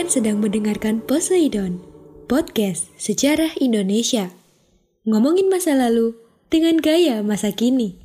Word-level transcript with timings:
Kalian 0.00 0.16
sedang 0.16 0.40
mendengarkan 0.40 1.04
Poseidon, 1.04 1.84
podcast 2.24 2.88
sejarah 2.96 3.52
Indonesia. 3.60 4.32
Ngomongin 5.04 5.52
masa 5.52 5.76
lalu 5.76 6.16
dengan 6.48 6.80
gaya 6.80 7.20
masa 7.20 7.52
kini. 7.52 8.00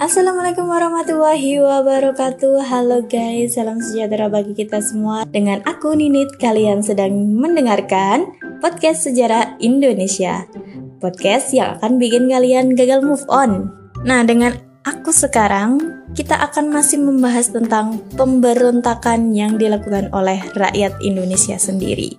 Assalamualaikum 0.00 0.64
warahmatullahi 0.64 1.60
wabarakatuh 1.60 2.64
Halo 2.64 3.04
guys, 3.04 3.60
salam 3.60 3.76
sejahtera 3.76 4.32
bagi 4.32 4.56
kita 4.56 4.80
semua 4.80 5.28
Dengan 5.28 5.60
aku 5.68 5.92
Ninit, 5.92 6.32
kalian 6.40 6.80
sedang 6.80 7.12
mendengarkan 7.36 8.24
Podcast 8.64 9.04
Sejarah 9.04 9.60
Indonesia 9.60 10.48
Podcast 10.96 11.52
yang 11.52 11.76
akan 11.76 12.00
bikin 12.00 12.24
kalian 12.32 12.72
gagal 12.72 13.04
move 13.04 13.28
on 13.28 13.68
Nah, 14.00 14.24
dengan 14.24 14.69
aku 14.90 15.14
sekarang 15.14 16.02
kita 16.18 16.34
akan 16.34 16.74
masih 16.74 16.98
membahas 16.98 17.54
tentang 17.54 18.02
pemberontakan 18.18 19.30
yang 19.30 19.54
dilakukan 19.54 20.10
oleh 20.10 20.42
rakyat 20.58 20.98
Indonesia 21.06 21.54
sendiri. 21.54 22.18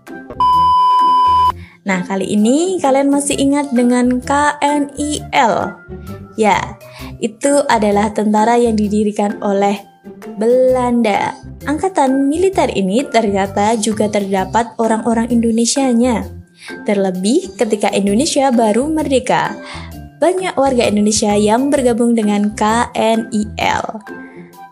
Nah, 1.83 2.05
kali 2.07 2.31
ini 2.31 2.79
kalian 2.79 3.11
masih 3.11 3.35
ingat 3.35 3.73
dengan 3.75 4.23
KNIL? 4.23 5.53
Ya, 6.39 6.79
itu 7.19 7.65
adalah 7.67 8.13
tentara 8.15 8.55
yang 8.55 8.79
didirikan 8.79 9.41
oleh 9.43 9.75
Belanda. 10.39 11.35
Angkatan 11.67 12.31
militer 12.31 12.71
ini 12.71 13.03
ternyata 13.03 13.75
juga 13.75 14.07
terdapat 14.07 14.77
orang-orang 14.79 15.27
Indonesianya. 15.27 16.23
Terlebih 16.85 17.57
ketika 17.57 17.89
Indonesia 17.89 18.53
baru 18.53 18.85
merdeka 18.85 19.57
banyak 20.21 20.53
warga 20.53 20.85
Indonesia 20.85 21.33
yang 21.33 21.73
bergabung 21.73 22.13
dengan 22.13 22.53
KNIL. 22.53 23.83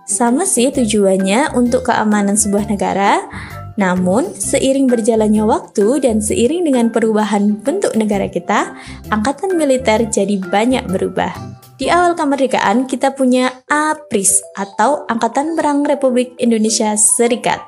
Sama 0.06 0.46
sih 0.46 0.70
tujuannya 0.70 1.58
untuk 1.58 1.90
keamanan 1.90 2.38
sebuah 2.38 2.70
negara, 2.70 3.26
namun 3.74 4.30
seiring 4.30 4.86
berjalannya 4.86 5.42
waktu 5.50 6.06
dan 6.06 6.22
seiring 6.22 6.70
dengan 6.70 6.94
perubahan 6.94 7.58
bentuk 7.66 7.98
negara 7.98 8.30
kita, 8.30 8.78
angkatan 9.10 9.58
militer 9.58 10.06
jadi 10.06 10.38
banyak 10.38 10.86
berubah. 10.86 11.34
Di 11.80 11.90
awal 11.90 12.14
kemerdekaan 12.14 12.86
kita 12.86 13.16
punya 13.16 13.64
APRIS 13.72 14.44
atau 14.54 15.08
Angkatan 15.08 15.56
Perang 15.56 15.88
Republik 15.88 16.36
Indonesia 16.36 16.94
Serikat. 17.00 17.64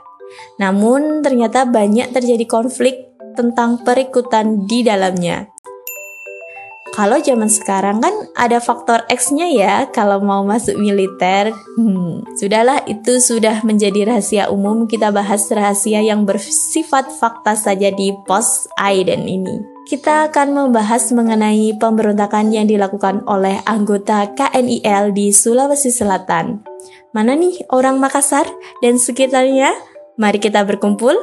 Namun 0.59 1.23
ternyata 1.23 1.63
banyak 1.63 2.11
terjadi 2.11 2.43
konflik 2.43 3.07
tentang 3.39 3.79
perikutan 3.87 4.67
di 4.67 4.83
dalamnya. 4.83 5.47
Kalau 6.91 7.23
zaman 7.23 7.47
sekarang 7.47 8.03
kan 8.03 8.11
ada 8.35 8.59
faktor 8.59 9.07
X-nya 9.07 9.47
ya 9.47 9.75
kalau 9.95 10.19
mau 10.19 10.43
masuk 10.43 10.75
militer. 10.75 11.55
Hmm, 11.79 12.19
sudahlah 12.35 12.83
itu 12.83 13.15
sudah 13.23 13.63
menjadi 13.63 14.11
rahasia 14.11 14.51
umum. 14.51 14.91
Kita 14.91 15.07
bahas 15.07 15.47
rahasia 15.47 16.03
yang 16.03 16.27
bersifat 16.27 17.07
fakta 17.15 17.55
saja 17.55 17.95
di 17.95 18.11
post 18.27 18.67
Aiden 18.75 19.23
ini. 19.23 19.63
Kita 19.87 20.27
akan 20.31 20.51
membahas 20.51 21.15
mengenai 21.15 21.79
pemberontakan 21.79 22.51
yang 22.51 22.67
dilakukan 22.67 23.23
oleh 23.23 23.63
anggota 23.63 24.27
KNIL 24.35 25.15
di 25.15 25.31
Sulawesi 25.31 25.95
Selatan. 25.95 26.59
Mana 27.15 27.39
nih 27.39 27.71
orang 27.71 28.03
Makassar 28.03 28.47
dan 28.83 28.99
sekitarnya? 28.99 29.71
Mari 30.19 30.43
kita 30.43 30.67
berkumpul. 30.67 31.15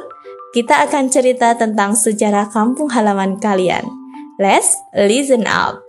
Kita 0.49 0.81
akan 0.81 1.13
cerita 1.13 1.53
tentang 1.53 1.93
sejarah 1.93 2.49
kampung 2.49 2.89
halaman 2.89 3.37
kalian. 3.37 3.98
Let's 4.39 4.71
listen 4.95 5.43
up. 5.51 5.83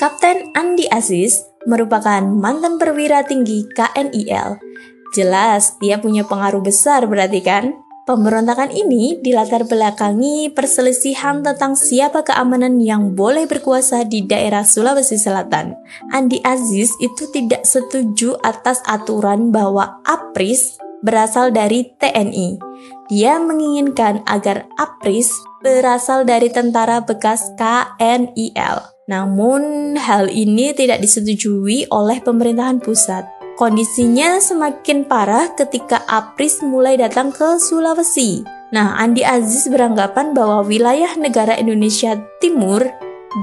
Kapten 0.00 0.56
Andi 0.56 0.88
Aziz 0.88 1.44
merupakan 1.68 2.24
mantan 2.24 2.80
perwira 2.80 3.28
tinggi 3.28 3.68
KNIL. 3.76 4.56
Jelas, 5.12 5.76
dia 5.76 6.00
punya 6.00 6.24
pengaruh 6.24 6.64
besar 6.64 7.04
berarti 7.04 7.44
kan? 7.44 7.76
Pemberontakan 8.08 8.72
ini 8.72 9.20
dilatar 9.20 9.68
belakangi 9.68 10.48
perselisihan 10.48 11.44
tentang 11.44 11.76
siapa 11.76 12.24
keamanan 12.24 12.80
yang 12.80 13.12
boleh 13.12 13.44
berkuasa 13.44 14.08
di 14.08 14.24
daerah 14.24 14.64
Sulawesi 14.64 15.20
Selatan. 15.20 15.76
Andi 16.16 16.40
Aziz 16.40 16.88
itu 17.04 17.28
tidak 17.36 17.68
setuju 17.68 18.40
atas 18.40 18.80
aturan 18.88 19.52
bahwa 19.52 20.00
APRIS 20.08 20.80
berasal 21.04 21.52
dari 21.52 21.92
TNI. 22.00 22.56
Dia 23.12 23.36
menginginkan 23.36 24.24
agar 24.24 24.64
APRIS 24.80 25.28
berasal 25.66 26.22
dari 26.22 26.46
tentara 26.46 27.02
bekas 27.02 27.50
KNIL. 27.58 28.94
Namun, 29.10 29.94
hal 29.98 30.30
ini 30.30 30.70
tidak 30.70 31.02
disetujui 31.02 31.90
oleh 31.90 32.22
pemerintahan 32.22 32.78
pusat. 32.78 33.26
Kondisinya 33.58 34.38
semakin 34.38 35.02
parah 35.10 35.50
ketika 35.58 36.06
APRIS 36.06 36.62
mulai 36.62 36.94
datang 36.94 37.34
ke 37.34 37.58
Sulawesi. 37.58 38.46
Nah, 38.70 38.94
Andi 39.00 39.26
Aziz 39.26 39.66
beranggapan 39.66 40.38
bahwa 40.38 40.62
wilayah 40.62 41.18
negara 41.18 41.58
Indonesia 41.58 42.14
Timur 42.38 42.86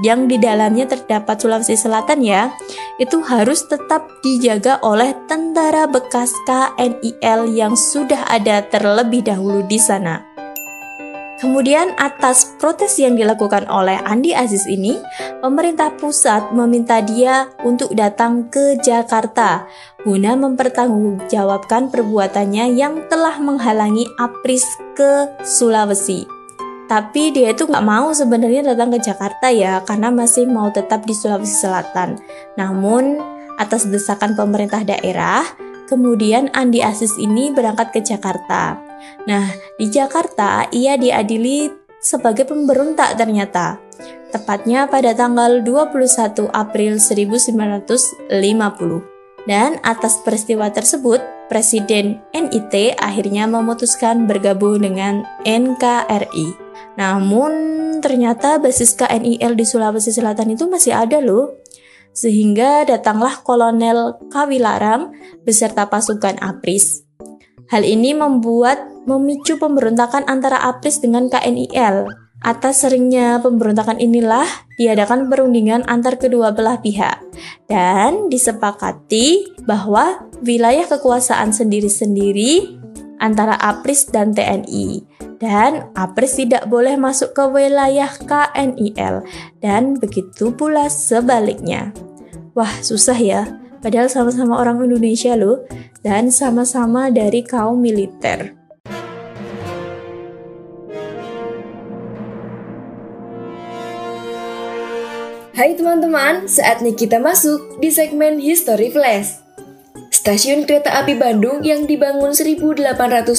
yang 0.00 0.24
di 0.24 0.40
dalamnya 0.40 0.88
terdapat 0.88 1.44
Sulawesi 1.44 1.76
Selatan 1.76 2.24
ya, 2.24 2.56
itu 2.96 3.20
harus 3.20 3.68
tetap 3.68 4.08
dijaga 4.24 4.80
oleh 4.80 5.12
tentara 5.28 5.84
bekas 5.84 6.32
KNIL 6.48 7.52
yang 7.52 7.76
sudah 7.76 8.24
ada 8.32 8.64
terlebih 8.64 9.28
dahulu 9.28 9.60
di 9.68 9.76
sana. 9.76 10.33
Kemudian 11.34 11.98
atas 11.98 12.54
protes 12.62 12.94
yang 13.02 13.18
dilakukan 13.18 13.66
oleh 13.66 13.98
Andi 14.06 14.30
Aziz 14.30 14.64
ini, 14.70 14.94
pemerintah 15.42 15.90
pusat 15.98 16.54
meminta 16.54 17.02
dia 17.02 17.50
untuk 17.66 17.90
datang 17.92 18.46
ke 18.48 18.78
Jakarta 18.78 19.66
guna 20.04 20.36
mempertanggungjawabkan 20.38 21.90
perbuatannya 21.90 22.76
yang 22.78 23.08
telah 23.10 23.40
menghalangi 23.40 24.06
APRIS 24.20 24.64
ke 24.94 25.26
Sulawesi. 25.42 26.28
Tapi 26.84 27.32
dia 27.32 27.56
itu 27.56 27.64
nggak 27.64 27.82
mau 27.82 28.12
sebenarnya 28.12 28.76
datang 28.76 28.92
ke 28.92 29.00
Jakarta 29.00 29.48
ya, 29.48 29.80
karena 29.82 30.12
masih 30.12 30.44
mau 30.46 30.68
tetap 30.68 31.02
di 31.08 31.16
Sulawesi 31.16 31.56
Selatan. 31.64 32.20
Namun, 32.60 33.18
atas 33.56 33.88
desakan 33.88 34.36
pemerintah 34.36 34.84
daerah, 34.84 35.42
kemudian 35.88 36.52
Andi 36.52 36.84
Aziz 36.84 37.16
ini 37.16 37.48
berangkat 37.50 37.90
ke 37.96 38.00
Jakarta. 38.04 38.93
Nah, 39.24 39.48
di 39.80 39.88
Jakarta 39.88 40.68
ia 40.70 41.00
diadili 41.00 41.70
sebagai 42.04 42.44
pemberontak 42.44 43.16
ternyata. 43.16 43.80
Tepatnya 44.28 44.90
pada 44.90 45.16
tanggal 45.16 45.64
21 45.64 46.50
April 46.52 47.00
1950. 47.00 48.28
Dan 49.44 49.76
atas 49.84 50.20
peristiwa 50.24 50.72
tersebut, 50.72 51.20
Presiden 51.44 52.24
NIT 52.32 52.96
akhirnya 52.96 53.44
memutuskan 53.44 54.24
bergabung 54.24 54.80
dengan 54.80 55.28
NKRI. 55.44 56.56
Namun 56.96 57.52
ternyata 58.00 58.56
basis 58.56 58.96
KNIL 58.96 59.52
di 59.52 59.64
Sulawesi 59.68 60.08
Selatan 60.08 60.56
itu 60.56 60.64
masih 60.64 60.96
ada 60.96 61.20
loh. 61.20 61.60
Sehingga 62.16 62.88
datanglah 62.88 63.44
Kolonel 63.44 64.16
Kawilarang 64.32 65.12
beserta 65.44 65.92
pasukan 65.92 66.40
APRIS. 66.40 67.04
Hal 67.68 67.84
ini 67.84 68.16
membuat 68.16 68.93
memicu 69.04 69.56
pemberontakan 69.56 70.24
antara 70.26 70.60
APRIS 70.68 71.00
dengan 71.04 71.28
KNIL. 71.32 72.08
Atas 72.44 72.84
seringnya 72.84 73.40
pemberontakan 73.40 73.96
inilah 73.96 74.44
diadakan 74.76 75.32
perundingan 75.32 75.80
antar 75.88 76.20
kedua 76.20 76.52
belah 76.52 76.76
pihak 76.76 77.24
dan 77.72 78.28
disepakati 78.28 79.56
bahwa 79.64 80.28
wilayah 80.44 80.84
kekuasaan 80.84 81.56
sendiri-sendiri 81.56 82.76
antara 83.16 83.56
APRIS 83.56 84.12
dan 84.12 84.36
TNI 84.36 85.08
dan 85.40 85.88
APRIS 85.96 86.44
tidak 86.44 86.68
boleh 86.68 87.00
masuk 87.00 87.32
ke 87.32 87.44
wilayah 87.48 88.12
KNIL 88.12 89.24
dan 89.64 89.96
begitu 89.96 90.52
pula 90.52 90.92
sebaliknya. 90.92 91.96
Wah, 92.52 92.70
susah 92.84 93.16
ya. 93.16 93.42
Padahal 93.80 94.08
sama-sama 94.08 94.60
orang 94.60 94.80
Indonesia 94.84 95.36
loh 95.36 95.64
dan 96.00 96.32
sama-sama 96.32 97.12
dari 97.12 97.44
kaum 97.44 97.80
militer. 97.80 98.63
Hai 105.54 105.78
teman-teman, 105.78 106.50
saatnya 106.50 106.98
kita 106.98 107.22
masuk 107.22 107.78
di 107.78 107.86
segmen 107.86 108.42
History 108.42 108.90
Flash. 108.90 109.38
Stasiun 110.10 110.66
kereta 110.66 110.90
api 110.98 111.14
Bandung 111.14 111.62
yang 111.62 111.86
dibangun 111.86 112.34
1884 112.34 113.38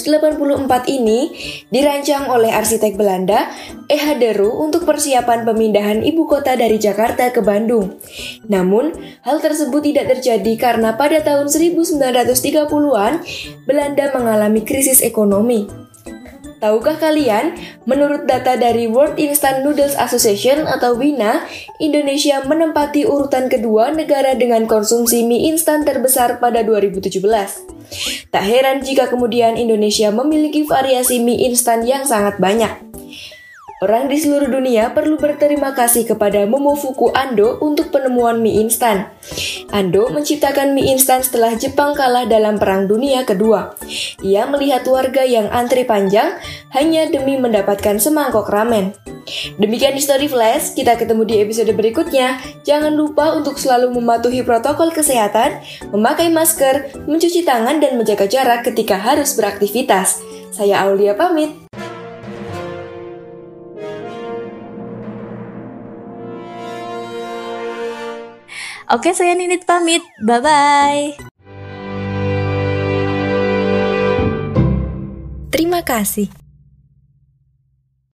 ini 0.88 1.36
dirancang 1.68 2.32
oleh 2.32 2.56
arsitek 2.56 2.96
Belanda 2.96 3.52
E. 3.92 4.00
Deru 4.16 4.48
untuk 4.64 4.88
persiapan 4.88 5.44
pemindahan 5.44 6.08
ibu 6.08 6.24
kota 6.24 6.56
dari 6.56 6.80
Jakarta 6.80 7.36
ke 7.36 7.44
Bandung. 7.44 8.00
Namun, 8.48 8.96
hal 9.28 9.44
tersebut 9.44 9.84
tidak 9.84 10.16
terjadi 10.16 10.56
karena 10.56 10.96
pada 10.96 11.20
tahun 11.20 11.52
1930-an 11.52 13.14
Belanda 13.68 14.06
mengalami 14.16 14.64
krisis 14.64 15.04
ekonomi. 15.04 15.85
Tahukah 16.66 16.98
kalian, 16.98 17.54
menurut 17.86 18.26
data 18.26 18.58
dari 18.58 18.90
World 18.90 19.22
Instant 19.22 19.62
Noodles 19.62 19.94
Association 20.02 20.66
atau 20.66 20.98
WINA, 20.98 21.46
Indonesia 21.78 22.42
menempati 22.42 23.06
urutan 23.06 23.54
kedua 23.54 23.94
negara 23.94 24.34
dengan 24.34 24.66
konsumsi 24.66 25.22
mie 25.30 25.54
instan 25.54 25.86
terbesar 25.86 26.42
pada 26.42 26.66
2017. 26.66 27.22
Tak 28.34 28.42
heran 28.50 28.82
jika 28.82 29.06
kemudian 29.14 29.62
Indonesia 29.62 30.10
memiliki 30.10 30.66
variasi 30.66 31.22
mie 31.22 31.46
instan 31.54 31.86
yang 31.86 32.02
sangat 32.02 32.42
banyak. 32.42 32.95
Orang 33.84 34.08
di 34.08 34.16
seluruh 34.16 34.48
dunia 34.48 34.96
perlu 34.96 35.20
berterima 35.20 35.76
kasih 35.76 36.08
kepada 36.08 36.48
Momofuku 36.48 37.12
Ando 37.12 37.60
untuk 37.60 37.92
penemuan 37.92 38.40
mie 38.40 38.64
instan. 38.64 39.12
Ando 39.68 40.08
menciptakan 40.16 40.72
mie 40.72 40.96
instan 40.96 41.20
setelah 41.20 41.52
Jepang 41.60 41.92
kalah 41.92 42.24
dalam 42.24 42.56
Perang 42.56 42.88
Dunia 42.88 43.28
Kedua. 43.28 43.76
Ia 44.24 44.48
melihat 44.48 44.88
warga 44.88 45.28
yang 45.28 45.52
antri 45.52 45.84
panjang 45.84 46.40
hanya 46.72 47.12
demi 47.12 47.36
mendapatkan 47.36 48.00
semangkok 48.00 48.48
ramen. 48.48 48.96
Demikian 49.60 50.00
Story 50.00 50.32
Flash, 50.32 50.72
kita 50.72 50.96
ketemu 50.96 51.28
di 51.28 51.36
episode 51.44 51.76
berikutnya. 51.76 52.40
Jangan 52.64 52.96
lupa 52.96 53.36
untuk 53.36 53.60
selalu 53.60 53.92
mematuhi 53.92 54.40
protokol 54.48 54.96
kesehatan, 54.96 55.60
memakai 55.92 56.32
masker, 56.32 56.96
mencuci 57.04 57.44
tangan, 57.44 57.84
dan 57.84 58.00
menjaga 58.00 58.24
jarak 58.24 58.64
ketika 58.64 58.96
harus 58.96 59.36
beraktivitas. 59.36 60.24
Saya 60.56 60.88
Aulia 60.88 61.12
pamit. 61.20 61.65
Oke, 68.86 69.18
saya 69.18 69.34
Ninit 69.34 69.66
pamit. 69.66 70.06
Bye-bye. 70.22 71.18
Terima 75.50 75.82
kasih. 75.82 76.45